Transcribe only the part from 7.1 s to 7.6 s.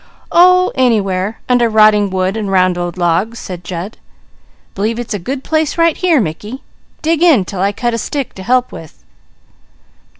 in